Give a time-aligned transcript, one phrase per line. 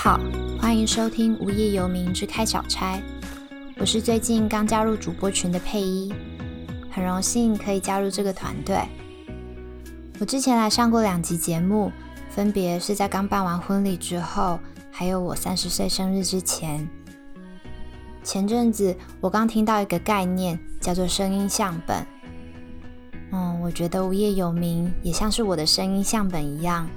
[0.00, 0.20] 好，
[0.60, 2.96] 欢迎收听《无业游民之开小差》，
[3.78, 6.14] 我是最近刚加入主播群的佩依，
[6.88, 8.78] 很荣幸可以加入这个团队。
[10.20, 11.90] 我之前来上过两集节目，
[12.30, 16.88] 分别是在刚办完婚礼之后，还有我三十岁生日之前。
[18.22, 22.06] 前阵子我刚听到一个概念，叫做声音相本。
[23.32, 26.88] 嗯，我觉得无业游民也像是我的声音相本一样。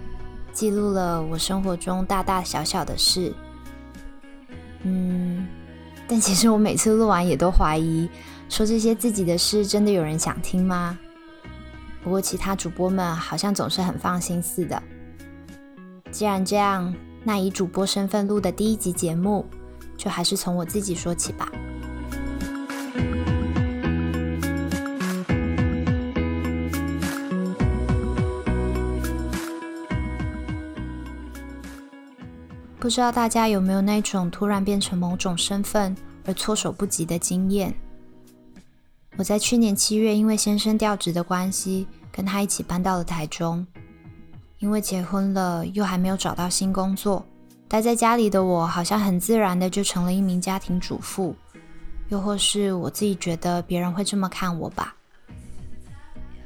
[0.53, 3.33] 记录了我生活中大大小小的事，
[4.83, 5.47] 嗯，
[6.07, 8.09] 但其实我每次录完也都怀疑，
[8.49, 10.97] 说这些自己的事真的有人想听吗？
[12.03, 14.81] 不过其他主播们好像总是很放心似的。
[16.11, 16.93] 既然这样，
[17.23, 19.45] 那以主播身份录的第一集节目，
[19.95, 21.51] 就还是从我自己说起吧。
[32.81, 37.71] 不知道大家有没有那种突然变成某种身份而措手不及的经验？
[39.17, 43.65] 我在去年七月因为先生调职的关系，跟他一起搬到了台中。
[44.57, 47.23] 因为结婚了，又还没有找到新工作，
[47.67, 51.35] 待在家里的我，好像很自然的就成了一名家庭主妇，
[52.09, 54.95] 又或是我自己觉得别人会这么看我吧。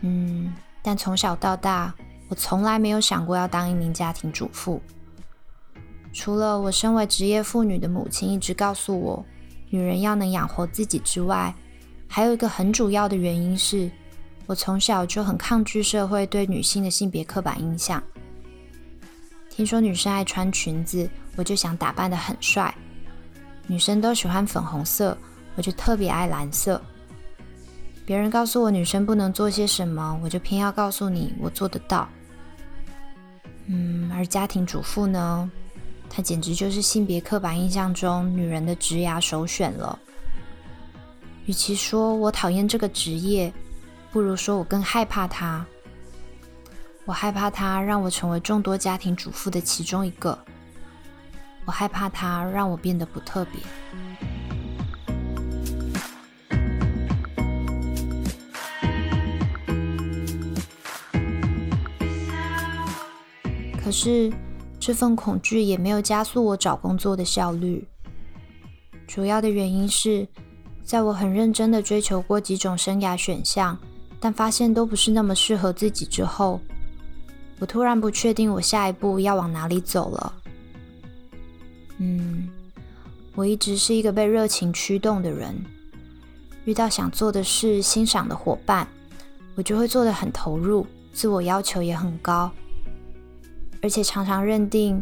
[0.01, 1.95] 嗯，但从小到大，
[2.27, 4.81] 我从来没有想过要当一名家庭主妇。
[6.15, 9.25] 除了我身为职业妇女的母亲一直告诉我，
[9.69, 11.53] 女人要能养活自己之外，
[12.07, 13.91] 还有一个很主要的原因是，
[14.45, 18.01] 我从小就很抗拒社会对女性的性别刻板印象。
[19.49, 22.73] 听说女生爱穿裙子，我就想打扮得很帅；
[23.67, 25.17] 女生都喜欢粉红色，
[25.55, 26.81] 我就特别爱蓝色。
[28.05, 32.07] 别人告诉我女生不能做些什么，我就偏要告诉你我做得到。
[33.65, 35.51] 嗯，而家庭主妇呢？
[36.15, 39.99] 它简直就是性别刻板印象中女人的职涯首选了。
[41.45, 43.51] 与其说我讨厌这个职业，
[44.13, 45.65] 不如说我更害怕它。
[47.03, 50.39] 我害怕它让我成为众多家庭主妇的其中一个。
[51.65, 53.59] 我害怕它让我变得不特别。
[63.83, 64.31] 可是。
[64.85, 67.87] 这份恐惧也没有加速我找工作的效率。
[69.07, 70.27] 主要的原因是，
[70.83, 73.75] 在我很认真的追求过几种生涯选项，
[74.19, 76.61] 但发现都不是那么适合自己之后，
[77.57, 80.33] 我突然不确定我下一步要往哪里走了。
[81.97, 82.47] 嗯，
[83.33, 85.55] 我一直是一个被热情驱动的人，
[86.65, 88.87] 遇到想做的事、欣赏的伙伴，
[89.55, 92.51] 我就会做得很投入，自我要求也很高。
[93.85, 95.01] 而且常常认定，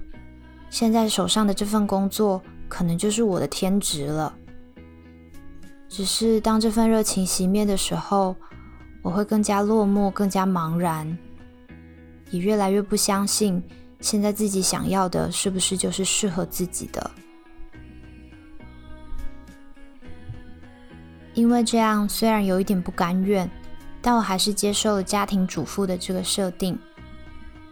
[0.70, 4.36] 现在手上的这份工作可能就是我的天职了。
[5.88, 8.36] 只是当这份热情熄灭的时候，
[9.02, 11.18] 我会更加落寞，更加茫然，
[12.30, 13.64] 也越来越不相信
[14.02, 17.12] 现在自己想要的是不是就是适合自己的。
[21.34, 23.50] 因为这样，虽然有一点不甘愿，
[24.02, 26.78] 但我还是接受了家庭主妇的这个设定。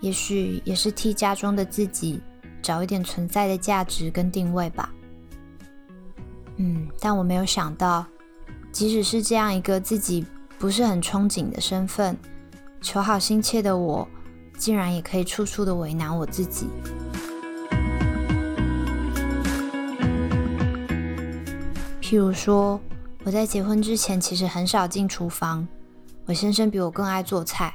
[0.01, 2.19] 也许也是替家中的自己
[2.61, 4.91] 找一点存在的价值跟定位吧。
[6.57, 8.05] 嗯，但我没有想到，
[8.71, 10.25] 即使是这样一个自己
[10.59, 12.17] 不是很憧憬的身份，
[12.81, 14.07] 求好心切的我，
[14.57, 16.67] 竟然也可以处处的为难我自己。
[22.01, 22.79] 譬如说，
[23.23, 25.67] 我在结婚之前其实很少进厨房，
[26.25, 27.73] 我先生比我更爱做菜。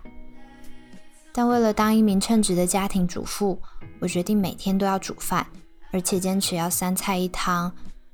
[1.37, 3.61] 但为了当一名称职的家庭主妇，
[3.99, 5.47] 我决定每天都要煮饭，
[5.93, 7.71] 而且坚持要三菜一汤，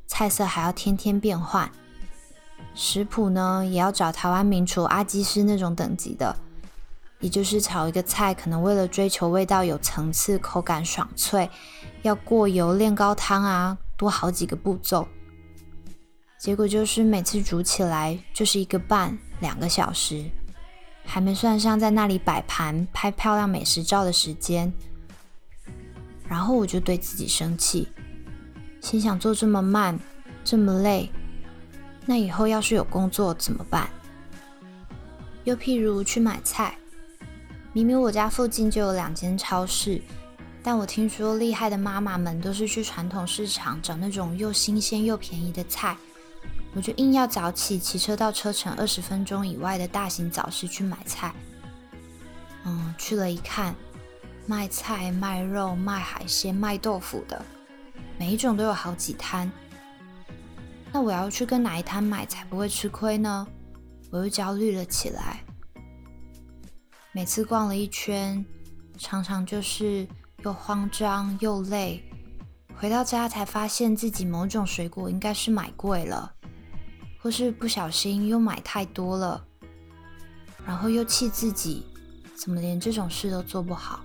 [0.08, 1.70] 菜色还要天天变换。
[2.74, 6.34] 食谱呢，也要找台湾名厨阿基师那种等级的，
[7.20, 11.48] 也就是炒一个菜，可能为了追求味道有层次、口感爽脆，
[12.02, 15.06] 要过油、炼高汤啊，多好几个步骤。
[16.40, 20.28] 结果就是每次煮起来就是一个半、两个小时。
[21.04, 24.72] 还没算上在那里摆盘、拍漂亮美食照的时间，
[26.26, 27.88] 然后我就对自己生气，
[28.80, 29.98] 心想做这么慢、
[30.42, 31.10] 这么累，
[32.06, 33.88] 那以后要是有工作怎么办？
[35.44, 36.76] 又譬如去买菜，
[37.72, 40.00] 明明我家附近就有两间超市，
[40.62, 45.96] 但我听说厉害的妈妈们都是去传统市场找那种又新鲜又便宜的菜。
[46.74, 51.34] 我就硬要早起，骑车到车程二十分钟以外的大型早市去买菜。
[52.64, 53.74] 嗯，去了一看，
[54.46, 57.44] 卖菜、卖肉、卖海鲜、卖豆腐的，
[58.18, 59.50] 每一种都有好几摊。
[60.92, 63.46] 那我要去跟哪一摊买才不会吃亏呢？
[64.10, 65.40] 我又焦虑了起来。
[67.12, 68.44] 每次逛了一圈，
[68.98, 70.06] 常常就是
[70.44, 72.02] 又慌张又累。
[72.74, 76.32] 回到家才发现自己某种水果应该是买贵了，
[77.22, 79.44] 或是不小心又买太多了，
[80.66, 81.84] 然后又气自己
[82.34, 84.00] 怎么连这种事都做不好。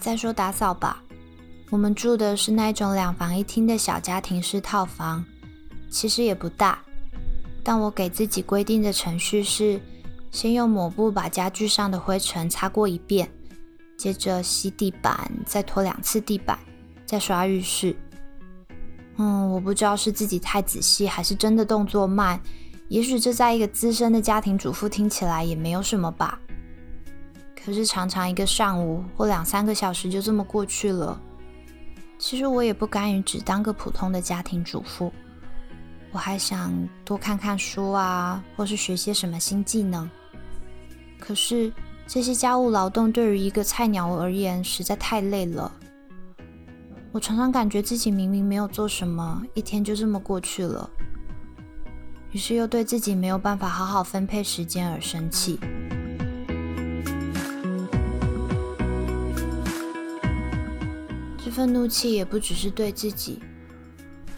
[0.00, 1.00] 再说打扫吧。
[1.70, 5.24] 我们住的是那种两房一厅的小家庭式套房，
[5.88, 6.78] 其实也不大。
[7.62, 9.80] 但我给自己规定的程序是：
[10.32, 13.30] 先用抹布把家具上的灰尘擦过一遍，
[13.96, 16.58] 接着吸地板，再拖两次地板，
[17.06, 17.96] 再刷浴室。
[19.16, 22.40] 嗯，我不知道是自己太仔细，还是真的动作慢。
[22.88, 26.38] 也许这在一个资深的家庭主妇听起来也没有什么吧。
[27.64, 31.18] 可是常常一个上午或两三个小时就这么过去了。
[32.18, 35.12] 其实我也不甘于只当个普通的家庭主妇，
[36.10, 36.72] 我还想
[37.04, 40.08] 多看看书啊，或是学些什么新技能。
[41.18, 41.72] 可是
[42.06, 45.72] 这些家务劳动对于一个菜鸟而言实在太累了。
[47.12, 50.88] 我常常感觉自己明明没有做什么，一天就这么过去了，
[52.30, 55.60] 于是又对自己没有办法好好分配时间而生气。
[61.36, 63.42] 这份怒气也不只是对自己，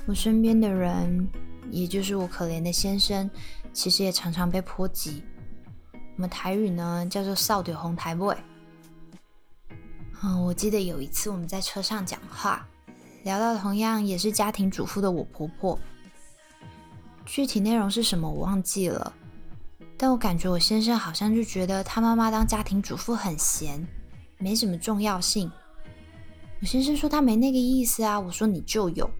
[0.04, 1.28] 我身边的人，
[1.70, 3.30] 也就是我可怜的先生，
[3.72, 5.22] 其实也常常被波及。
[5.92, 8.36] 我们台语呢叫做“扫丢红台味。
[10.26, 12.66] 嗯，我记得有一次我们在车上讲话，
[13.24, 15.78] 聊到同样也是家庭主妇的我婆婆，
[17.26, 19.12] 具体内容是什么我忘记了，
[19.98, 23.86] 但我感觉我先生好像就觉得他妈妈当家庭主妇很闲，
[24.38, 25.52] 没什么重要性。
[26.62, 29.10] 我先生说他没那个意思啊，我说你就有，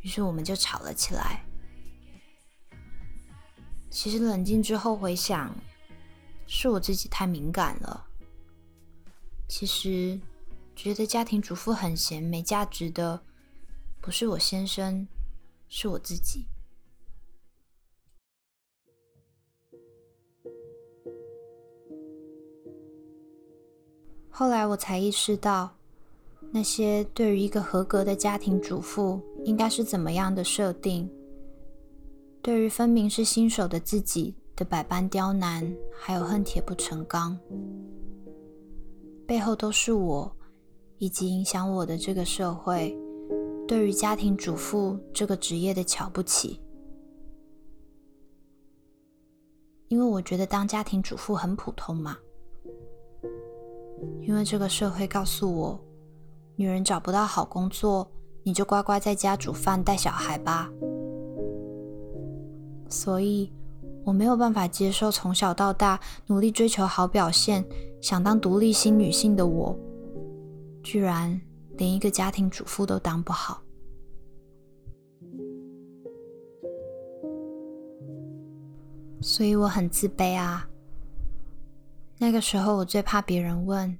[0.00, 1.44] 于是我们就吵了起来。
[3.88, 5.54] 其实冷静之后回想，
[6.48, 8.06] 是我自己太敏感了。
[9.48, 10.20] 其实
[10.76, 13.20] 觉得家庭主妇很闲没价值的，
[14.00, 15.08] 不是我先生，
[15.68, 16.46] 是我自己。
[24.30, 25.74] 后来我才意识到。
[26.50, 31.06] 那些对于一个合格的家庭主妇应该是怎么样的设定？
[32.40, 37.38] 对于分明是新手的自己的百般刁难，还有恨铁不成钢，
[39.28, 40.34] 背后都是我
[40.96, 42.98] 以及影响我的这个社会
[43.66, 46.58] 对于家庭主妇这个职业的瞧不起。
[49.88, 52.16] 因为我觉得当家庭主妇很普通嘛，
[54.22, 55.78] 因为这个社会告诉我。
[56.56, 58.10] 女人找不到好工作，
[58.42, 60.68] 你就乖乖在家煮饭带小孩吧。
[62.88, 63.52] 所以，
[64.08, 67.62] 我没有办法接受从小到大努力追求好表现、
[68.00, 69.78] 想当独立新女性的我，
[70.82, 71.38] 居然
[71.76, 73.62] 连一个家庭主妇都当不好。
[79.20, 80.66] 所以我很自卑啊。
[82.16, 83.94] 那个时候，我最怕别人问。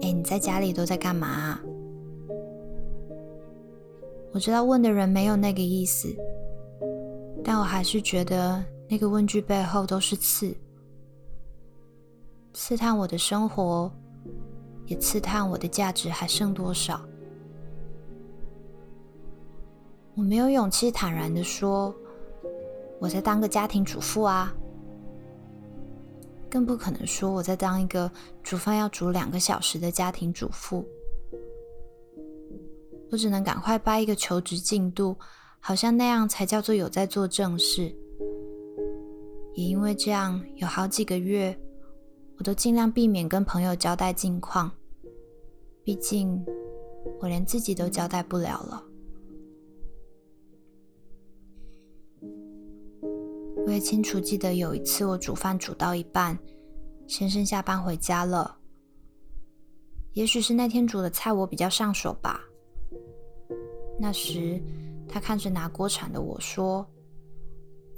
[0.00, 1.28] 哎，你在家里都在干嘛？
[1.28, 1.60] 啊
[4.32, 6.08] 我知道问的人没有那个意思，
[7.44, 10.54] 但我还是觉得那个问句背后都是刺，
[12.52, 13.90] 刺探我的生活，
[14.84, 17.00] 也刺探我的价值还剩多少。
[20.14, 21.94] 我没有勇气坦然的说，
[23.00, 24.52] 我在当个家庭主妇啊。
[26.50, 30.86] 更不可能说我在当一个煮饭要煮两个小时的家庭主妇，
[33.10, 35.16] 我只能赶快掰一个求职进度，
[35.60, 37.96] 好像那样才叫做有在做正事。
[39.54, 41.58] 也因为这样，有好几个月，
[42.38, 44.70] 我都尽量避免跟朋友交代近况，
[45.84, 46.42] 毕竟
[47.20, 48.82] 我连自己都交代不了了。
[53.66, 56.36] 我也清楚记得有一次，我煮饭煮到一半，
[57.06, 58.58] 先生下班回家了。
[60.14, 62.40] 也许是那天煮的菜我比较上手吧。
[63.98, 64.60] 那时
[65.08, 66.86] 他看着拿锅铲的我说：“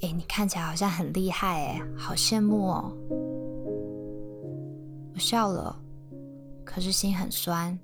[0.04, 2.92] 哎，你看起来好像很厉害哎，好羡慕哦。”
[5.14, 5.74] 我笑了，
[6.62, 7.78] 可是心很酸。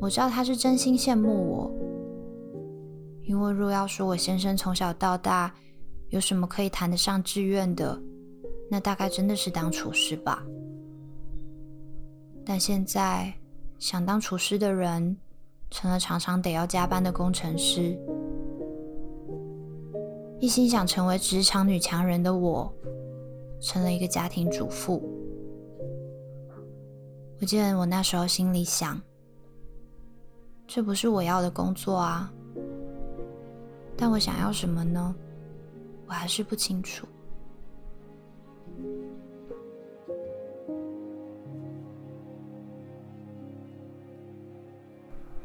[0.00, 1.70] 我知道他是真心羡慕我，
[3.24, 5.52] 因为若要说我先生从小到大。
[6.10, 8.00] 有什么可以谈得上志愿的？
[8.70, 10.44] 那大概真的是当厨师吧。
[12.44, 13.34] 但现在
[13.80, 15.16] 想当厨师的人，
[15.72, 17.98] 成了常常得要加班的工程师。
[20.44, 22.70] 一心想成为职场女强人的我，
[23.62, 25.02] 成了一个家庭主妇。
[27.40, 29.00] 我记得我那时候心里想：
[30.66, 32.30] 这不是我要的工作啊。
[33.96, 35.14] 但我想要什么呢？
[36.06, 37.06] 我还是不清楚。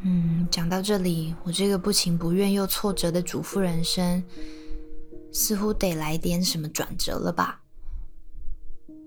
[0.02, 4.22] 嗯，讲到这里，我这个不情不愿又挫折的主妇人生，
[5.32, 7.62] 似乎得来点什么转折了吧？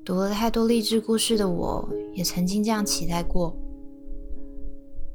[0.04, 3.56] 读了太多励志故事的我，也曾经这样期待过。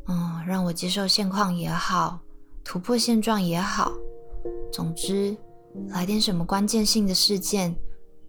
[0.07, 2.19] 嗯，让我接受现况也好，
[2.63, 3.91] 突破现状也好，
[4.71, 5.35] 总之，
[5.89, 7.75] 来点什么关键性的事件，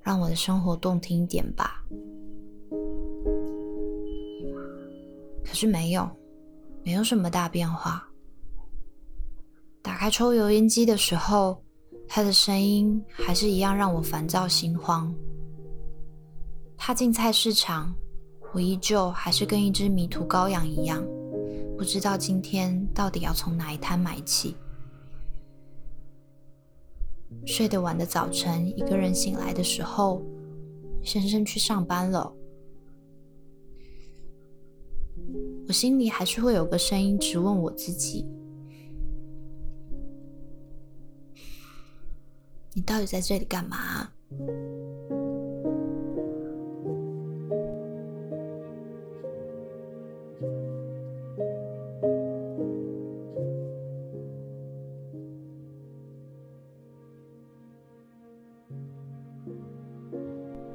[0.02, 1.84] 让我的生活动听点吧。
[5.44, 6.08] 可是没有。
[6.84, 8.08] 没有什么大变化。
[9.82, 11.62] 打开抽油烟机的时候，
[12.08, 15.14] 他的声音还是一样让我烦躁心慌。
[16.76, 17.94] 踏进菜市场，
[18.52, 21.04] 我依旧还是跟一只迷途羔羊一样，
[21.76, 24.56] 不知道今天到底要从哪一摊买起。
[27.44, 30.22] 睡得晚的早晨，一个人醒来的时候，
[31.02, 32.32] 先生去上班了。
[35.66, 38.26] 我心里还是会有个声音，直问我自己：
[42.78, 44.08] 你到底在这里干嘛？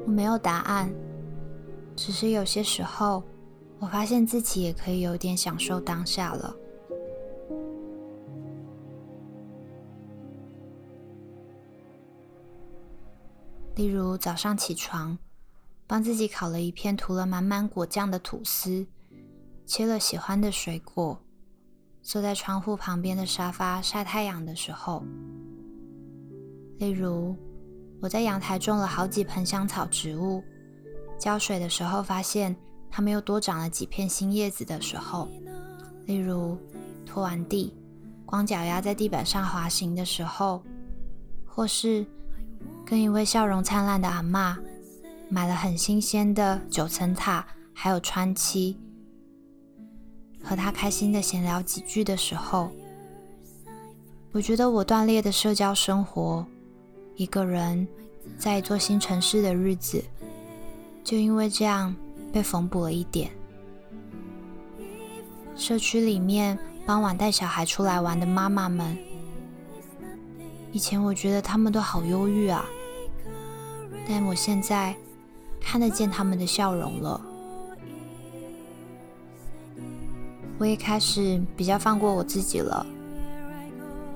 [0.05, 0.93] 我没有答案，
[1.95, 3.24] 只是有些时候。
[3.79, 6.53] 我发现自己也可以有点享受当下了。
[13.75, 15.17] 例如早上起床，
[15.87, 18.85] 帮自己烤了一片涂了满满果酱的吐司，
[19.65, 21.19] 切了喜欢的水果，
[22.01, 25.03] 坐在窗户旁边的沙发晒太阳的时候。
[26.79, 27.35] 例如
[28.01, 30.43] 我在阳台种了好几盆香草植物，
[31.17, 32.55] 浇水的时候发现。
[32.95, 35.27] 它们又多长了几片新叶子的时候，
[36.05, 36.55] 例如
[37.07, 37.73] 拖完地，
[38.23, 40.61] 光脚丫在地板上滑行的时候，
[41.43, 42.05] 或是
[42.93, 44.55] 跟一位笑容灿烂的阿妈
[45.27, 48.77] 买了很新鲜的九层塔，还有川七，
[50.43, 52.69] 和他开心的闲聊几句的时候，
[54.31, 56.45] 我觉得我断裂的社交生活，
[57.15, 57.88] 一个人
[58.38, 60.03] 在一座新城市的日子，
[61.03, 61.95] 就因为这样。
[62.31, 63.31] 被缝补了一点。
[65.55, 68.95] 社区里面傍晚带小孩出来玩的妈妈们，
[70.71, 72.63] 以前我觉得他们都好忧郁啊，
[74.07, 74.95] 但我现在
[75.60, 77.22] 看得见他们的笑容了。
[80.60, 82.86] 我也开始比较放过我自己了。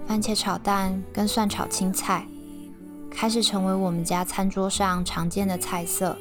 [0.07, 2.25] 番茄炒蛋跟蒜炒青菜
[3.11, 6.15] 开始成为我们家餐桌上常见的菜色。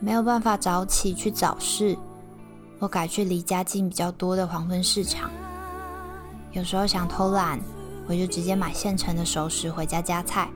[0.00, 1.96] 没有办法早起去早市，
[2.78, 5.30] 我改去离家近比较多的黄昏市场。
[6.52, 7.60] 有时候想偷懒，
[8.08, 10.48] 我就直接买现成的熟食回家加菜。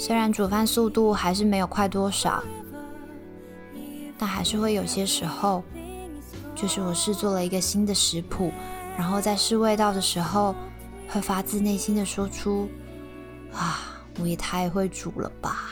[0.00, 2.42] 虽然煮饭速度还是没有快多少，
[4.18, 5.62] 但还是会有些时候，
[6.54, 8.50] 就是我试做了一个新的食谱，
[8.96, 10.54] 然后在试味道的时候，
[11.06, 12.66] 会发自内心的说出
[13.52, 15.68] ：“啊，我也太会煮了吧！”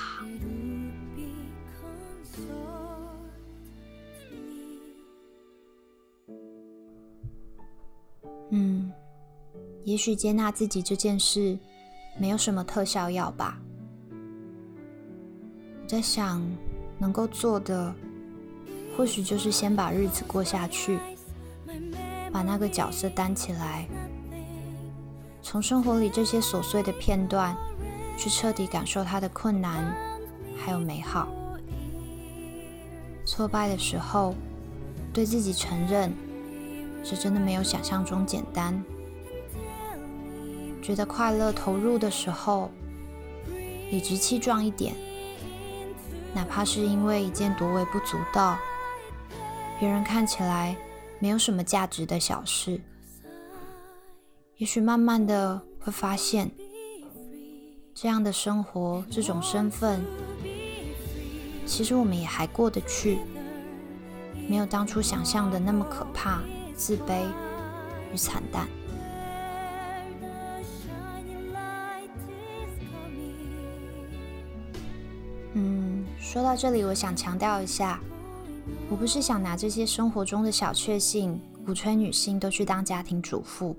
[8.50, 8.92] 嗯，
[9.85, 11.58] 也许接纳自己这件事
[12.18, 13.58] 没有什么特效药吧。
[15.88, 16.42] 我在想，
[16.99, 17.95] 能够做的，
[18.95, 20.99] 或许就是先把日子过下去，
[22.30, 23.88] 把那个角色担起来，
[25.40, 27.57] 从生活里这些琐碎的片段，
[28.18, 29.97] 去彻底感受它的困难
[30.59, 31.26] 还有美好。
[33.25, 34.35] 挫败的时候，
[35.11, 36.12] 对自己承认。
[37.02, 38.78] 这真的没有想象中简单。
[40.83, 42.71] 觉得快乐投入的时候，
[43.90, 44.95] 理直气壮一点，
[46.38, 48.57] 哪怕是因为一件多微不足道、
[49.80, 50.76] 别人看起来
[51.18, 52.80] 没有什么价值的小事，
[54.57, 56.49] 也许慢慢的会发现，
[57.92, 60.00] 这样的生活、这种身份，
[61.66, 63.18] 其实我们也还过得去，
[64.49, 66.40] 没有当初想象的那么可怕、
[66.76, 67.26] 自卑
[68.12, 68.68] 与惨淡。
[75.55, 78.00] 嗯，说到这里，我想强调一下，
[78.90, 83.75] 我不是想拿这些生活中的小确幸鼓吹女性都去当家庭主妇，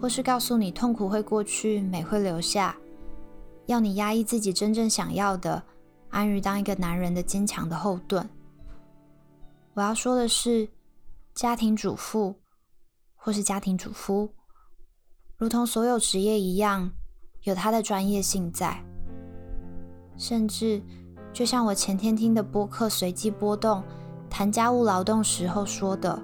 [0.00, 2.76] 或是告诉你痛苦会过去，美会留下，
[3.66, 5.62] 要你压抑自己真正想要的，
[6.10, 8.28] 安于当一个男人的坚强的后盾。
[9.74, 10.68] 我要说的是，
[11.34, 12.36] 家庭主妇
[13.14, 14.30] 或是家庭主夫，
[15.36, 16.92] 如同所有职业一样，
[17.42, 18.82] 有它的专业性在。
[20.16, 20.80] 甚至，
[21.32, 23.82] 就像我前天听的播客随机波动
[24.30, 26.18] 谈家务劳动时候说的，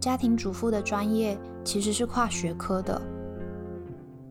[0.00, 3.00] 家庭主妇的专业其实是跨学科的，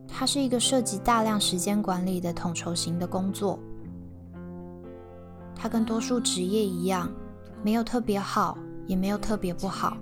[0.08, 3.58] 它是一个涉及大量时间管理的统筹型的工作。
[5.54, 7.10] 它跟多数职业一样，
[7.62, 9.96] 没有特别好，也没有特别不好。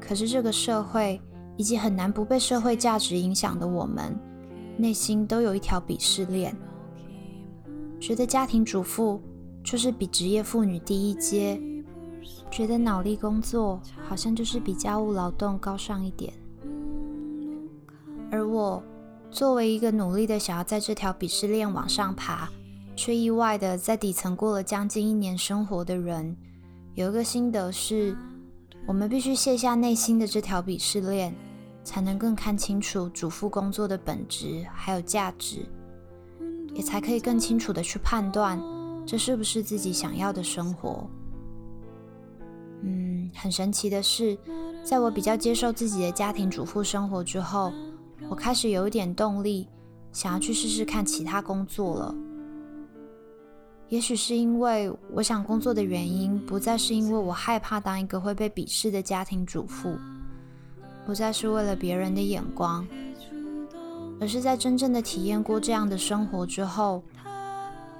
[0.00, 1.20] 可是这个社会
[1.56, 4.18] 以及很难不被社会价值影响的我们，
[4.76, 6.54] 内心都有一条鄙视链。
[8.00, 9.20] 觉得家庭主妇
[9.62, 11.60] 就是比职业妇女低一阶，
[12.50, 16.32] 觉得脑力工作好像就是比家务劳动高尚一点。
[18.32, 18.82] 而我
[19.30, 22.48] 作为一个努力的想要在这条鄙视链往上爬，
[22.96, 26.34] 却意外的在底层过了将近一年生活的人，
[26.94, 28.16] 有一个心得是：
[28.86, 31.34] 我们必须卸下内心的这条鄙视链，
[31.84, 35.66] 才能更看清楚主妇工作的本质还有价值。
[36.74, 38.60] 也才可以更清楚的去判断，
[39.06, 41.08] 这是不是自己想要的生活。
[42.82, 44.38] 嗯，很神奇的是，
[44.82, 47.72] 在我比较接受自己的家庭主妇生活之后，
[48.28, 49.68] 我开始有一点动力，
[50.12, 52.14] 想要去试试看其他工作了。
[53.88, 59.94] 也许是因为我想工作的原因，不再是因为我害怕当一个会被鄙视的家庭主妇，
[61.04, 62.86] 不再是为了别人的眼光。
[64.20, 67.02] 而是在真正的体验过这样的生活之后，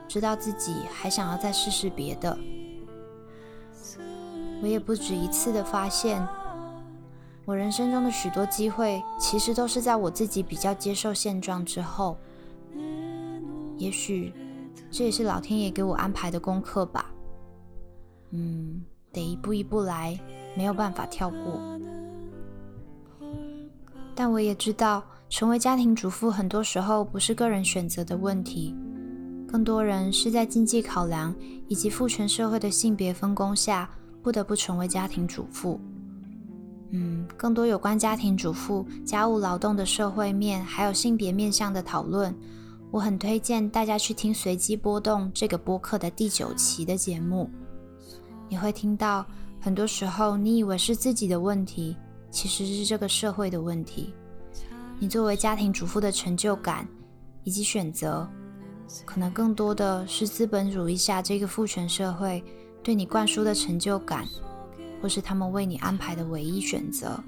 [0.06, 2.36] 知道自己还想要再试试别的。
[4.62, 6.22] 我也不止一次的发现，
[7.46, 12.18] 我人生中的许多机会，其实都是在我自己比较接受现状之后。
[13.78, 14.34] 也许
[14.90, 17.10] 这也是老天爷给我安排的功课吧。
[18.32, 20.20] 嗯，得一步一步来，
[20.54, 21.58] 没有办法跳过。
[24.14, 25.02] 但我也知道。
[25.30, 28.74] 成为家庭主妇，很多时候不是个人选择的问题，
[29.46, 31.32] 更多人是在经济考量
[31.68, 33.88] 以及父权社会的性别分工下，
[34.22, 35.80] 不得不成为家庭主妇。
[36.90, 42.34] 嗯，更多有关家庭主妇家务劳动的社会面，还有性别面向的讨论，
[42.90, 47.48] 我很推荐大家去听《随机波动》这个播客的第九期的节目。
[48.48, 49.24] 你会听到，
[49.60, 51.96] 很多时候你以为是自己的问题，
[52.32, 54.12] 其实是这个社会的问题。
[55.02, 56.86] 你作为家庭主妇的成就感
[57.42, 58.28] 以及选择，
[59.06, 62.44] 可能更多的是资本主义下这个父权社会
[62.82, 64.26] 对你灌输的成就感，
[65.00, 67.18] 或是他们为你安排的唯一选择。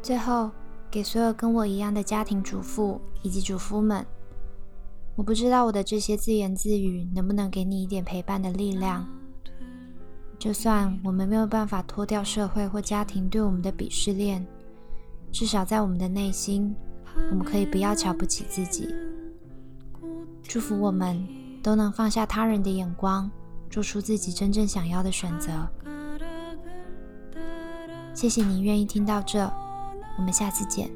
[0.00, 0.50] 最后，
[0.90, 4.06] 给所有跟我一样的家庭主妇以及主夫们，
[5.16, 9.06] 我不知道我的这些自言自语能不能给你一点陪伴的力量。
[10.38, 14.46] 就算我们没有办法脱掉社会或家庭对我们的鄙视链，
[15.32, 16.74] 至少在我们的内心，
[17.30, 18.94] 我们可以不要瞧不起自己。
[20.42, 21.26] 祝福我们
[21.62, 23.30] 都能放下他人的眼光，
[23.70, 25.50] 做出自己真正想要的选择。
[28.14, 29.50] 谢谢你愿意听到这，
[30.16, 30.90] 我们下次见。